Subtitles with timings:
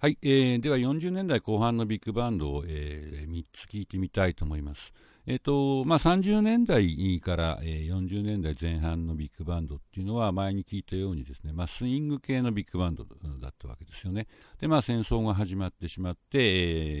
[0.00, 4.92] はい、えー、では40年代後半のビッグバンドを、えー、3つ聞いてみたいと思います。
[5.30, 14.26] えーとまあ、30年代から、40年代前半のビッグバンドっていうのは前に聞いたようにですね、まあ、スイング系のビッグバンドだったわけですよね。
[14.58, 16.20] で、まあ、戦争が始まってしまって、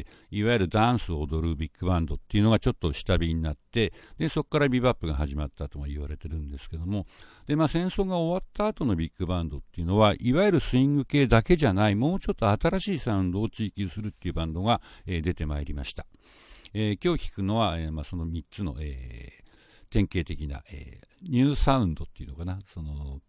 [0.00, 7.06] えー、いわゆるダンスを踊るビッグバンドっていうのがちょっと下火になってでそこからビバップが始まったとも言われてるんですけども
[7.46, 16.04] で、まあ、戦争が終わった後のビッグバンドっていうのはいわゆるスイング系だけじゃないもうちょっと新しいサウンドを追求するっていうバンドが、えー、出てまいりました。
[16.74, 23.20] えー、今日聞くのは、えーまあ、その3つの、えー、典型的な、えー、ニューサウンドっていうのかな、その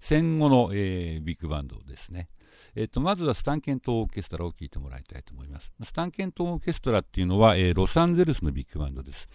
[0.00, 2.28] 戦後の、えー、ビッグバンドですね。
[2.74, 5.70] えーと、まずはスタンケントオーケストラを聴いてもらいたいと思います。
[5.82, 9.28] スタンケントオーケストラっていうのは、えー、ロサンゼルスのビッグバンドです。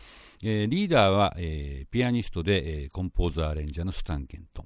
[0.44, 4.66] えー、リーダーは、えー、ピアニストで、えー、コンポーザーアレンジャーのスタンケントン。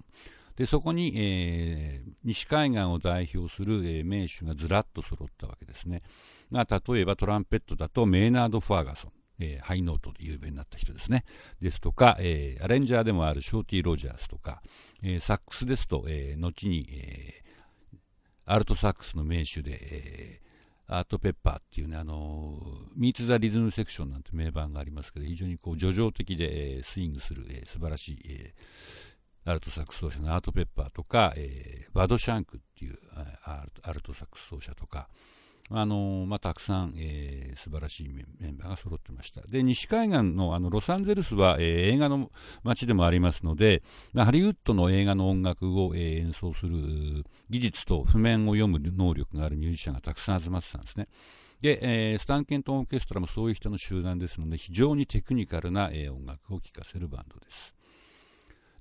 [0.60, 6.02] でそこに、えー、西海岸を代表する、えー、名手がずらっと揃ったわけですね。
[6.52, 9.12] まあ、例えばトランペットだとメイナード・ファーガソン。
[9.42, 11.24] えー、ハイノートで有名になった人ですね。
[11.62, 14.62] ですとか、えー、アレンジャーでもあるショーティー・ロジャースとか、
[15.02, 17.42] えー、サックスですと、え、後に、え、
[18.44, 20.42] アルトサックスの名手で、え、
[20.88, 22.60] アート・ペッパーっていうね、あの、
[22.98, 28.54] Meets the Rhythm Section なんて名盤がありますけど、非常にこう、叙情的で、え、スイングする、えー、素晴らしい、え、
[29.46, 33.00] アルトサックス奏者のアート・ペッパーとか、えー、バド・シャンクっていう
[33.44, 35.08] アルトサックス奏者とか、
[35.72, 39.42] あのまあ、たくさん、えー、素晴らしいメンバーが揃ってました。
[39.42, 42.32] で、西海岸のあのロサンゼルスは、えー、映画の
[42.64, 43.84] 街でもありますので、
[44.16, 51.08] ハリウッドの映画の音楽を、えー、演奏する技術と譜面を読む能力があるミュージシャンがたくさん集まってたんですね。
[51.62, 57.76] で、えー、スタンケントンオーケストラもそういう人の集団ですので、非常にテクニカルな、えー、音楽を聴かせるバンドです。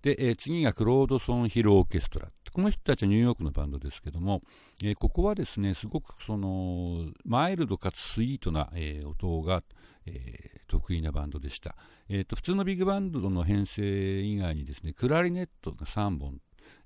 [0.03, 2.29] で、えー、次がクロードソン・ヒル・オーケストラ。
[2.53, 4.43] この人たちはニューヨークのバンドですけども、
[4.83, 9.63] えー、ここはですね、すごくその、マイルドかつスイートな、えー、音が、
[10.07, 11.77] えー、得意なバンドでした。
[12.09, 16.41] えーと、普通のビッグバンドの編成以外にですね、クラリネットが3本、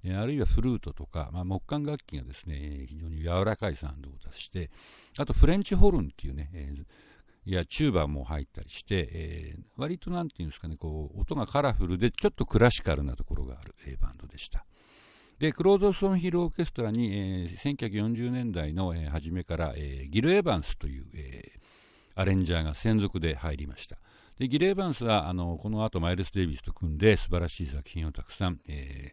[0.05, 4.71] え、あるいはフルートとか、まあ、木管楽器がですね、非常に柔らかいサウンドを出して、
[5.19, 6.85] あとフレンチホルンっていうね、えー
[7.45, 14.65] いやチューバーも入ったりして、えー、割となんていうんですかね、こう、音がカラフルで、ちょっとクラシカルなところがある、えー、バンドでした。
[15.41, 23.99] で、クロードソンヒルオーケストラに、えー、1940年代の、えー、初めから、えー、ギル・エヴァンスという、えー、アレンジャーが専属で入りました。
[24.39, 29.13] でギル・エヴァンスはあのこの後マイルス・デイビスと組んで素晴らしい作品をたくさん、え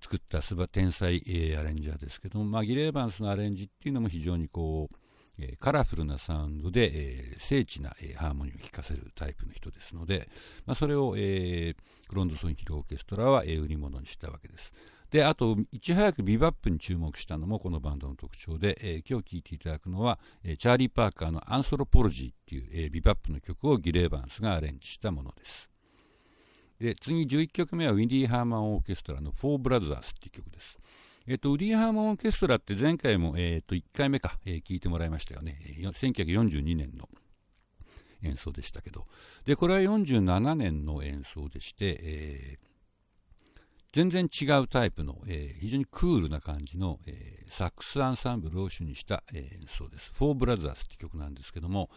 [0.00, 4.96] ー、作った天才、えー、アレンジャーですけども、まあ、ギル・エヴァンスのアレンジっていうのも非常にこう
[5.38, 10.28] えカラフルなサウンドで、えー、精緻な、えー、ハーモニーを聴かせるタイプの人ですので、
[10.66, 14.72] まあ、それを、えー、クロード・ソーンヒルオーケストラは、えー、売り物にしたわけです。
[15.10, 25.70] で、あと、いち早くビバップに注目したのもこのバンドの特徴で、えー、今日聴いていただくのは、えー、チャーリー・パーカーのアンソロポロジーっていう、えー、ビバップの曲をギル・エヴァンスがアレンジしたものです。
[26.78, 30.77] で、次11曲目はウィンディ・ハーマンオーケストラのフォー・ブラザーズっていう曲です。
[31.30, 35.60] えっと、ウディ・ハーマンオーケストラって前回も、えっと、1回目か、え、聞いてもらいましたよね。
[35.94, 37.06] 1942年の
[38.22, 39.06] 演奏でしたけど。
[39.44, 42.58] で、これは47年の演奏でして、え、
[43.92, 50.10] 全然違うタイプの、えー、非常にクールな感じの、えー、サックスアンサンブルを主にした、え、演奏です。
[50.14, 51.90] フォー・ブラザーズって曲なんですけども、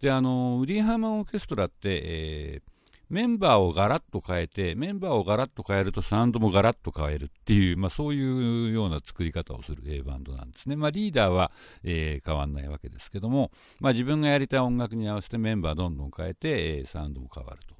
[0.00, 2.73] で、あの、ウディ・ハーマンオーケストラって、えー、
[3.08, 10.76] メンバーをガラッと変えて、メンバーをガラッと変えるとサウンドもガラッと変えるっていう、まあ、そういうような作り方をする、えバンドなんですね。
[10.76, 11.50] まあ、リーダーは、
[11.82, 13.50] えー、変わんないわけですけども、
[13.80, 17.74] まあ、自分がやりたい音楽に合わせてメンバーどんどん変えて、えー、サウンドも変わると。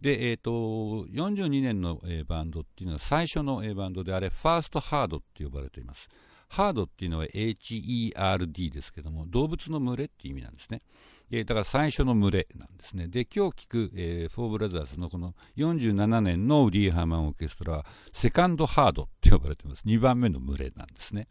[0.00, 0.50] で、えっ、ー、と、
[1.12, 6.08] 42年の、えー、バンドっていうのは最初の、えー、バンドであれ、ファーストハードって呼ばれています。
[6.48, 10.82] ハードっていうのは HERD ですけども、動物の群れっていう意味なんですね。
[11.30, 13.08] えー、だから最初の群れなんですね。
[13.08, 19.82] で、今日聞く、えー、フォーブラザーズのこの47年のウリー・ハーマンオーケストラは、セカンドハードって呼ばれてます。
[19.84, 21.28] 2番目の群れなんですね。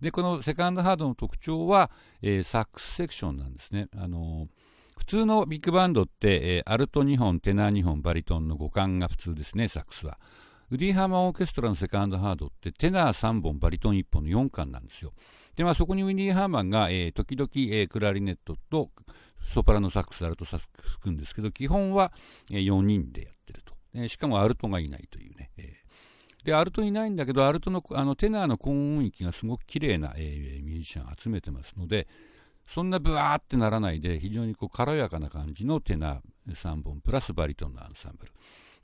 [0.00, 1.90] で、このセカンドハードの特徴は、
[2.22, 3.88] えー、サックスセクションなんですね。
[3.96, 4.48] あの
[4.96, 10.18] 普通のビッグバンドって、えー、アルト2本、テナー2本、バリトンの互換が普通ですね、サックスは。
[10.68, 15.12] ウディ・ハーマンオーケストラのセカンドハードってテナー3本、バリトン1本の4巻なんですよ。
[15.54, 18.90] で、まあ、そこにウディー・ハーマンが、えー、時々、えー、クラリネットと
[19.48, 22.12] ソプラノサックス、アルトサックス吹くんですけど、基本は、
[22.50, 23.74] えー、4人でやってると。
[23.94, 25.52] え、しかもアルトがいないというね。
[25.56, 25.74] え、
[26.44, 32.08] で、アルトいないんだけど、アルトのあのテナーの高音域がすごく綺麗な、え、ミュージシャンを集めてますので、
[32.66, 38.32] そんなブワーってならないで、非常にこう軽やかな感じのテナー3本、プラスバリトンのアンサンブル。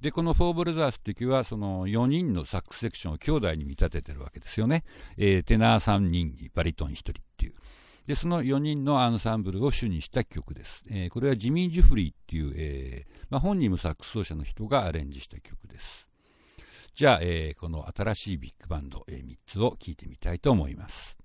[0.02, 4.82] で、このフォーブルザースっていうは、その4人のサックスセクションを兄弟に見立ててるわけですよね。
[5.16, 7.54] えー、テナー3人、バリトン1人っていう。
[8.08, 10.82] でその4人のアンサンブルを主にした曲です。
[10.90, 16.08] えー、これはジミー・ジュフリーっていう、えーまあ、本人もサックス奏者の人がアレンジした曲です。
[16.96, 21.21] じゃあ、え、この新しいビッグバンド、え、3つを聴いてみたいと思います。